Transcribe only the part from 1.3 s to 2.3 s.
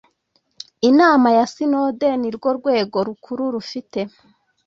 ya Sinode